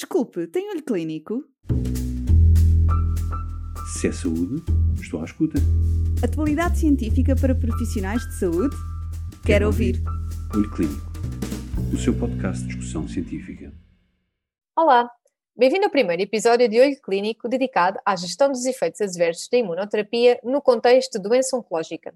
[0.00, 1.44] Desculpe, tem olho clínico?
[3.92, 4.64] Se é saúde,
[4.98, 5.58] estou à escuta.
[6.24, 8.74] Atualidade científica para profissionais de saúde?
[9.44, 9.96] Quero, Quero ouvir.
[9.96, 10.56] ouvir.
[10.56, 11.12] Olho Clínico,
[11.92, 13.74] o seu podcast de discussão científica.
[14.74, 15.06] Olá,
[15.54, 20.40] bem-vindo ao primeiro episódio de Olho Clínico dedicado à gestão dos efeitos adversos da imunoterapia
[20.42, 22.14] no contexto de doença oncológica.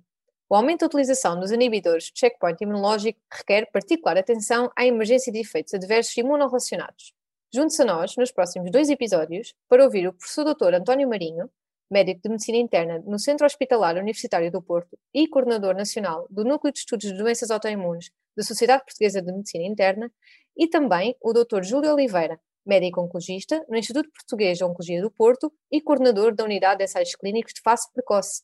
[0.48, 5.40] O aumento da utilização dos inibidores de checkpoint imunológico requer particular atenção à emergência de
[5.40, 7.12] efeitos adversos imunorrelacionados.
[7.54, 10.74] Junte-se a nós nos próximos dois episódios para ouvir o professor Dr.
[10.74, 11.48] António Marinho,
[11.88, 16.72] médico de Medicina Interna no Centro Hospitalar Universitário do Porto e coordenador nacional do Núcleo
[16.72, 20.10] de Estudos de Doenças Autoimunes da Sociedade Portuguesa de Medicina Interna,
[20.56, 21.62] e também o Dr.
[21.62, 26.78] Júlio Oliveira, médico oncologista no Instituto Português de Oncologia do Porto e coordenador da Unidade
[26.78, 28.42] de Ensaios Clínicos de Fase Precoce.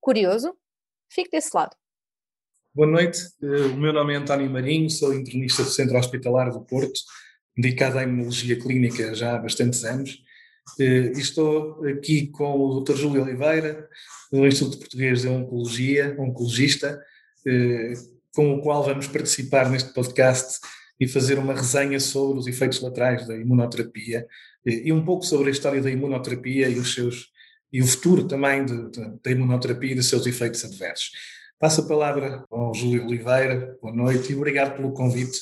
[0.00, 0.56] Curioso?
[1.08, 1.76] Fique desse lado.
[2.74, 6.60] Boa noite, eh, o meu nome é António Marinho, sou internista do Centro Hospitalar do
[6.64, 6.98] Porto,
[7.56, 10.22] dedicado à imunologia clínica já há bastantes anos.
[10.78, 12.96] Eh, estou aqui com o Dr.
[12.96, 13.88] Júlio Oliveira,
[14.32, 17.00] do Instituto Português de Oncologia, oncologista,
[17.46, 17.92] eh,
[18.34, 20.60] com o qual vamos participar neste podcast
[20.98, 24.26] e fazer uma resenha sobre os efeitos laterais da imunoterapia
[24.64, 27.32] e um pouco sobre a história da imunoterapia e os seus
[27.72, 31.10] e o futuro também de, de, da imunoterapia e dos seus efeitos adversos.
[31.58, 35.40] Passo a palavra ao Júlio Oliveira, boa noite e obrigado pelo convite,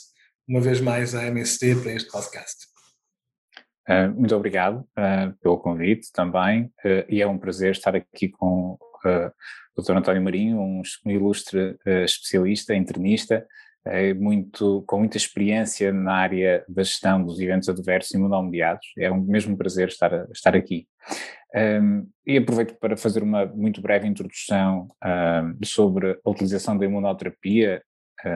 [0.52, 2.66] uma vez mais, à MST para este podcast.
[3.88, 8.76] Uh, muito obrigado uh, pelo convite também, uh, e é um prazer estar aqui com
[8.78, 9.92] o Dr.
[9.92, 13.44] António Marinho, um ilustre especialista, internista,
[14.16, 18.86] muito, com muita experiência na área da gestão dos eventos adversos imunomediados.
[18.96, 20.86] É um mesmo prazer estar, estar aqui.
[21.52, 27.82] Um, e aproveito para fazer uma muito breve introdução um, sobre a utilização da imunoterapia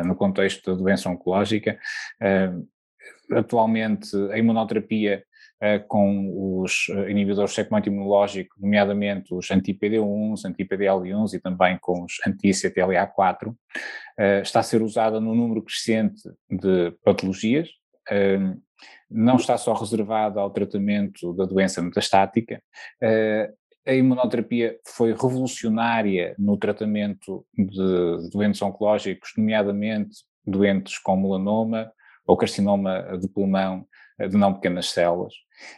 [0.05, 1.79] no contexto da doença oncológica.
[2.21, 5.25] Uh, atualmente, a imunoterapia
[5.63, 12.15] uh, com os inibidores do checkpoint imunológico, nomeadamente os anti-PD1, anti-PDL1 e também com os
[12.27, 13.55] anti-CTLA4,
[14.43, 17.69] está a ser usada num número crescente de patologias
[19.11, 22.63] não está só reservada ao tratamento da doença metastática.
[23.87, 31.91] Eh, a imunoterapia foi revolucionária no tratamento de doentes oncológicos, nomeadamente doentes com melanoma
[32.27, 33.87] ou carcinoma de pulmão
[34.19, 35.33] eh, de não pequenas células.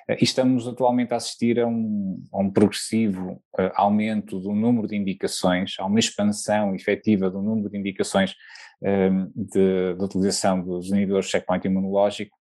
[0.09, 4.89] Eh, e estamos atualmente a assistir a um, a um progressivo uh, aumento do número
[4.89, 8.35] de indicações, a uma expansão efetiva do número de indicações
[9.35, 12.39] de, de, utilização dos inibidores de checkpoint imunológico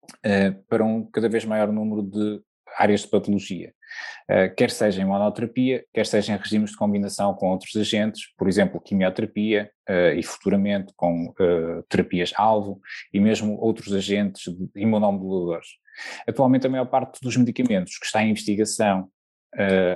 [0.68, 2.42] para um cada vez maior número de
[2.76, 3.72] áreas de patologia,
[4.56, 8.80] quer seja em monoterapia, quer seja em regimes de combinação com outros agentes, por exemplo,
[8.80, 9.70] quimioterapia
[10.16, 11.32] e futuramente com
[11.88, 12.80] terapias-alvo
[13.12, 14.44] e mesmo outros agentes
[14.74, 15.68] imunomoduladores.
[16.28, 19.08] Atualmente, a maior parte dos medicamentos que está em investigação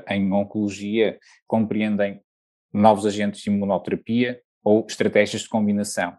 [0.08, 2.22] em oncologia compreendem
[2.72, 6.16] novos agentes de imunoterapia ou estratégias de combinação.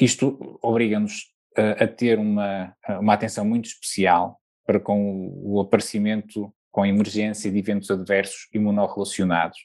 [0.00, 4.40] Isto obriga-nos a ter uma, uma atenção muito especial
[4.72, 9.58] para com o, aparecimento com a emergência de eventos adversos imunorrelacionados,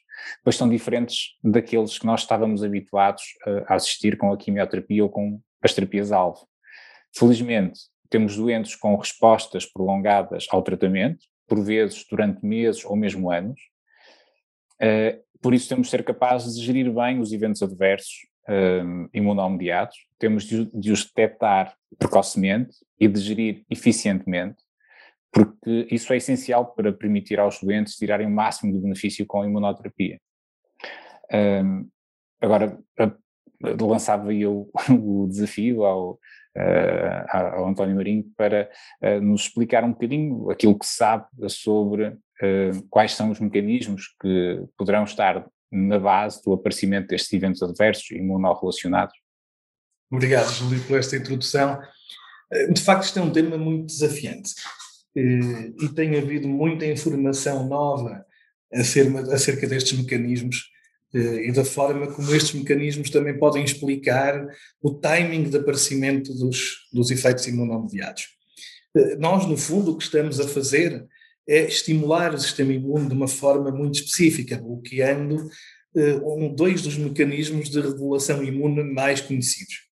[0.44, 3.24] pois são diferentes daqueles que nós estávamos habituados
[3.68, 6.46] a assistir com a quimioterapia ou com as terapias-alvo.
[7.16, 7.80] Felizmente,
[8.10, 13.60] temos doentes com respostas prolongadas ao tratamento, por vezes durante meses ou mesmo anos.
[14.82, 19.96] Uh, por isso temos de ser capazes de gerir bem os eventos adversos uh, imunomediados,
[20.20, 24.67] temos de, os detectar precocemente e de gerir eficientemente,
[25.38, 29.46] porque isso é essencial para permitir aos doentes tirarem o máximo de benefício com a
[29.46, 30.20] imunoterapia.
[31.32, 31.88] Uh,
[32.42, 32.80] agora,
[33.62, 38.68] lançava eu o desafio ao, uh, ao António Marinho para
[39.04, 44.64] uh, nos explicar um bocadinho aquilo que sabe sobre uh, quais são os mecanismos que
[44.76, 49.14] poderão estar na base do aparecimento destes eventos adversos imunorrelacionados.
[50.12, 51.80] Obrigado, Júlio, por esta introdução.
[52.74, 54.54] De facto, isto é um tema muito desafiante
[55.20, 58.26] e tem havido muita informação nova
[59.32, 60.70] acerca destes mecanismos
[61.14, 64.48] eh, e da forma como estes mecanismos também podem explicar
[64.82, 68.28] o timing de aparecimento dos, dos efeitos imunomediados.
[68.96, 71.06] Eh, nós, no fundo, o que estamos a fazer
[71.48, 75.50] é estimular o sistema imune de uma forma muito específica, bloqueando
[75.96, 79.88] eh, um, dois dos mecanismos de regulação imune mais conhecidos.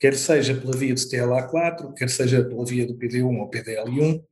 [0.00, 4.22] Quer seja pela via do TLA4, quer seja pela via do PD1 ou PDL1, eh,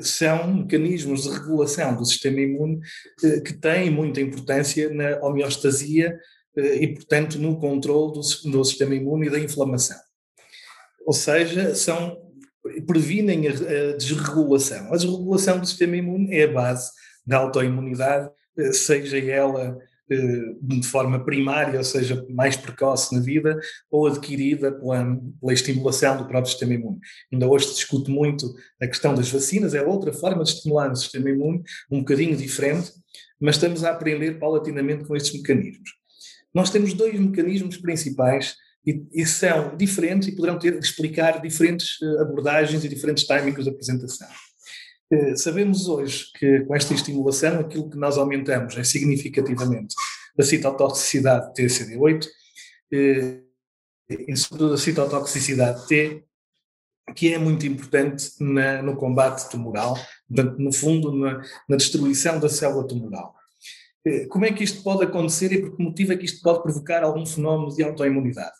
[0.00, 2.80] são mecanismos de regulação do sistema imune
[3.22, 6.18] eh, que têm muita importância na homeostasia
[6.56, 9.98] eh, e, portanto, no controle do, do sistema imune e da inflamação.
[11.06, 12.16] Ou seja, são
[12.86, 14.92] previnem a, a desregulação.
[14.92, 16.90] A desregulação do sistema imune é a base
[17.26, 18.30] da autoimunidade,
[18.72, 19.78] seja ela
[20.10, 23.58] de forma primária, ou seja, mais precoce na vida,
[23.90, 26.98] ou adquirida pela, pela, estimulação do próprio sistema imune.
[27.32, 30.96] Ainda hoje se discute muito a questão das vacinas, é outra forma de estimular o
[30.96, 32.92] sistema imune, um bocadinho diferente,
[33.40, 35.90] mas estamos a aprender paulatinamente com estes mecanismos.
[36.52, 41.98] Nós temos dois mecanismos principais e, e são diferentes e poderão ter de explicar diferentes
[42.02, 44.28] eh, abordagens e diferentes timings de apresentação.
[45.12, 49.94] Eh, sabemos hoje que com esta estimulação aquilo que nós aumentamos é significativamente
[50.38, 52.28] a citotoxicidade TCD8
[52.92, 53.40] eh,
[54.08, 56.24] e sobretudo a citotoxicidade T,
[57.16, 59.96] que é muito importante na, no combate tumoral,
[60.28, 63.34] no fundo, na, na, destruição da célula tumoral.
[64.04, 66.62] Eh, como é que isto pode acontecer e por que motivo é que isto pode
[66.62, 68.54] provocar algum fenómeno de autoimunidade?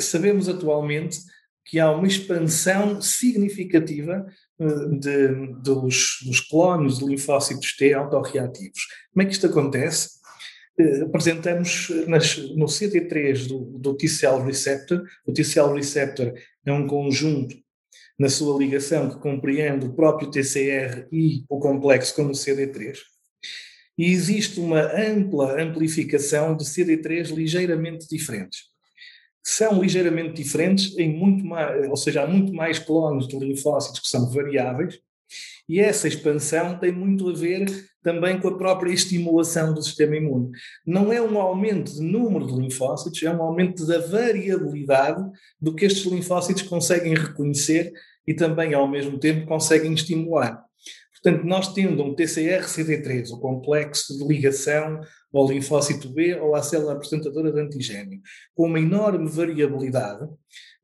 [0.00, 1.20] Sabemos atualmente
[1.64, 4.49] que há uma expansão significativa eh,
[4.98, 5.28] de,
[5.62, 8.86] dos, dos clones de linfócitos T autorreativos.
[9.12, 10.20] Como é que isto acontece?
[10.78, 16.34] Eh, apresentamos nas, no CD3 do, do T-cell receptor, o T-cell receptor
[16.64, 17.56] é um conjunto
[18.18, 22.98] na sua ligação que compreende o próprio TCR e o complexo como o CD3.
[23.96, 28.69] E existe uma ampla amplificação de CD3 ligeiramente diferentes
[29.42, 34.08] são ligeiramente diferentes em muito mais, ou seja, há muito mais clones de linfócitos que
[34.08, 34.98] são variáveis,
[35.68, 37.66] e essa expansão tem muito a ver
[38.02, 40.50] também com a própria estimulação do sistema imune.
[40.84, 45.22] Não é um aumento de número de linfócitos, é um aumento da variabilidade
[45.60, 47.92] do que estes linfócitos conseguem reconhecer
[48.26, 50.64] e também, ao mesmo tempo, conseguem estimular.
[51.22, 55.00] Portanto, nós tendo um TCR-CD3, o complexo de ligação
[55.32, 58.20] ao linfócito B ou à célula apresentadora de antigênio,
[58.54, 60.26] com uma enorme variabilidade,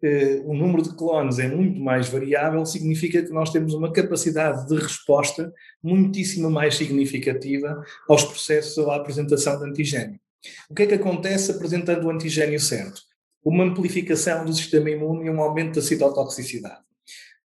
[0.03, 4.67] eh, o número de clones é muito mais variável, significa que nós temos uma capacidade
[4.69, 5.51] de resposta
[5.83, 10.21] muitíssimo mais significativa aos processos ou à apresentação de antigênio.
[10.69, 13.01] O que é que acontece apresentando o antigênio certo?
[13.43, 16.85] Uma amplificação do sistema imune e um aumento da citotoxicidade.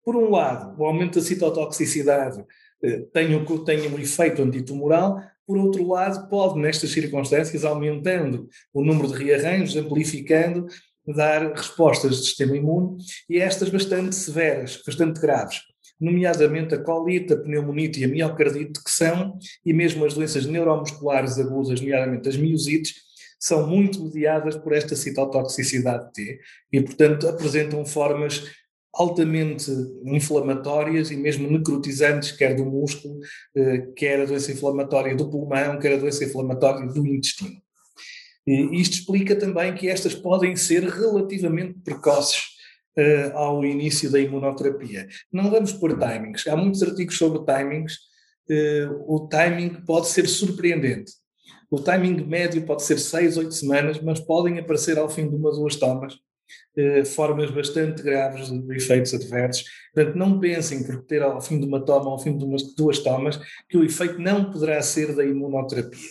[0.02, 2.44] Por um lado, o aumento da citotoxicidade
[2.82, 9.24] eh, tem um efeito antitumoral, por outro lado, pode, nestas circunstâncias, aumentando o número de
[9.24, 10.66] rearranjos, amplificando,
[11.06, 12.98] dar respostas de sistema imune,
[13.28, 15.60] e estas bastante severas, bastante graves,
[16.00, 21.38] nomeadamente a colite, a pneumonite e a miocardite, que são, e mesmo as doenças neuromusculares
[21.38, 22.94] agudas, nomeadamente as miosites,
[23.38, 26.38] são muito mediadas por esta citotoxicidade T
[26.70, 28.44] e, portanto, apresentam formas
[28.92, 29.70] altamente
[30.04, 33.20] inflamatórias e mesmo necrotizantes, quer do músculo,
[33.56, 37.60] eh, quer a doença inflamatória do pulmão, quer a doença inflamatória do intestino.
[38.46, 42.42] E isto explica também que estas podem ser relativamente precoces
[42.98, 45.06] uh, ao início da imunoterapia.
[45.32, 46.46] Não vamos por timings.
[46.48, 47.94] Há muitos artigos sobre timings.
[48.50, 51.12] Uh, o timing pode ser surpreendente.
[51.70, 55.52] O timing médio pode ser seis, oito semanas, mas podem aparecer ao fim de uma,
[55.52, 56.18] duas tomas
[56.76, 59.64] eh, formas bastante graves de efeitos adversos.
[59.92, 62.74] Portanto, não pensem por ter ao fim de uma toma ou ao fim de umas
[62.74, 66.08] duas tomas que o efeito não poderá ser da imunoterapia.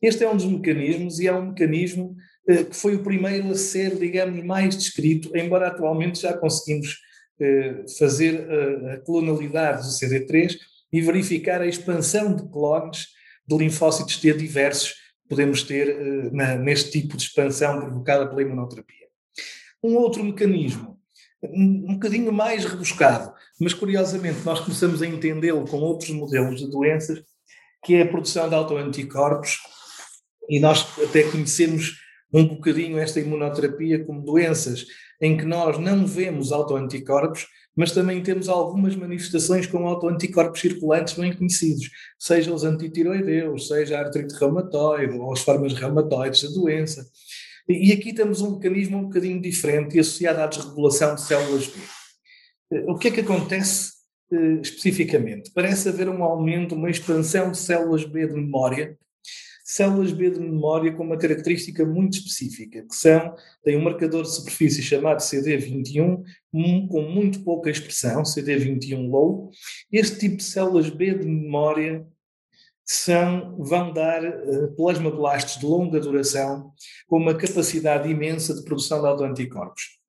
[0.00, 2.16] Este é um dos mecanismos e é um mecanismo
[2.48, 6.96] eh, que foi o primeiro a ser, digamos, mais descrito, embora atualmente já conseguimos
[7.40, 10.56] eh, fazer a, a clonalidade do CD3
[10.92, 13.08] e verificar a expansão de clones
[13.46, 18.99] de linfócitos T diversos que podemos ter na, neste tipo de expansão provocada pela imunoterapia
[19.82, 20.98] um outro mecanismo,
[21.42, 27.22] um, bocadinho mais rebuscado, mas curiosamente nós começamos a entendê-lo com outros modelos de doenças,
[27.84, 29.58] que é a produção de autoanticorpos,
[30.48, 31.98] e nós até conhecemos
[32.32, 34.86] um bocadinho esta imunoterapia como doenças
[35.20, 37.46] em que nós não vemos autoanticorpos,
[37.76, 44.00] mas também temos algumas manifestações com autoanticorpos circulantes bem conhecidos, seja os antitiroideus, seja a
[44.00, 47.06] artrite reumatoide ou as formas reumatoides da doença.
[47.68, 51.74] E aqui temos um mecanismo um bocadinho diferente e associado à desregulação de células B.
[52.72, 53.92] Eh, o que é que acontece
[54.32, 55.50] uh, especificamente?
[55.54, 58.98] Parece haver um aumento, uma expansão de células B de memória,
[59.64, 64.34] células B de memória com uma característica muito específica, que são, têm um marcador de
[64.34, 69.50] superfície chamado CD21, um, com muito pouca expressão, CD21 low.
[69.92, 72.04] Este tipo de células B de memória
[72.92, 76.72] são, vão dar uh, plasmablastos de longa duração
[77.06, 80.00] com uma capacidade imensa de produção de autoanticorpos.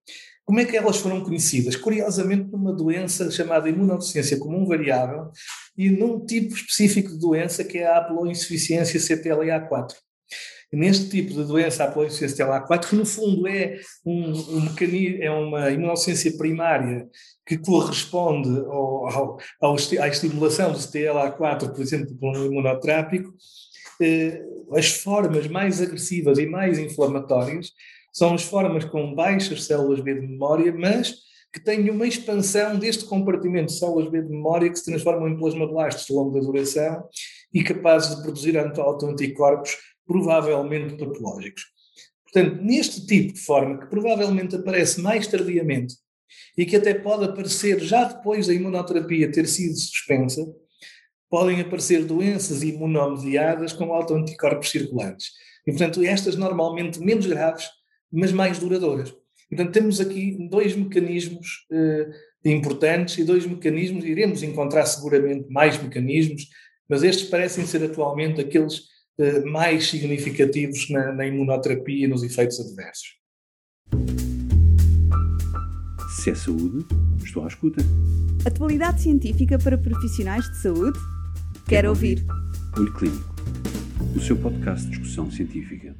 [0.43, 1.75] Como é que elas foram conhecidas?
[1.75, 5.29] Curiosamente, numa doença chamada imunodeficiência comum variável
[5.77, 9.93] e num tipo específico de doença que é a haploinsuficiência CTLA4.
[10.72, 15.70] Neste tipo de doença apoiociase TLA4, que no fundo é um, um mecanismo, é uma
[15.70, 17.08] imunocência primária
[17.46, 23.34] que corresponde ao, ao, ao, à estimulação do TLA4, por exemplo, por um imunotrápico,
[24.01, 24.42] eh,
[24.74, 27.72] as formas mais agressivas e mais inflamatórias
[28.13, 31.16] são as formas com baixas células B de memória, mas
[31.54, 35.38] que têm uma expansão deste compartimento de células B de memória que se transformam em
[35.38, 37.04] plasmablastos de longa duração
[37.54, 39.78] e capazes de produzir autoanticorpos
[40.12, 41.63] provavelmente patológicos.
[42.24, 45.96] Portanto, neste tipo de forma, que provavelmente aparece mais tardiamente
[46.58, 50.46] e que até pode aparecer já depois da imunoterapia ter sido suspensa,
[51.30, 55.30] podem aparecer doenças imunomediadas com autoanticorpos circulantes.
[55.65, 57.70] E, portanto, estas normalmente menos graves,
[58.12, 59.10] mas mais duradouras.
[59.50, 62.10] E, portanto, temos aqui dois mecanismos eh,
[62.46, 66.48] importantes e dois mecanismos, iremos encontrar seguramente mais mecanismos,
[66.89, 68.91] mas estes parecem ser atualmente aqueles
[69.46, 73.20] mais significativos na, na imunoterapia e nos efeitos adversos.
[76.22, 76.86] Se é saúde,
[77.24, 77.82] estou à escuta.
[78.46, 81.00] Atualidade científica para profissionais de saúde?
[81.00, 82.25] Quero, Quero ouvir.
[82.30, 82.80] ouvir.
[82.80, 83.36] Olho Clínico,
[84.15, 85.96] o seu podcast de discussão científica.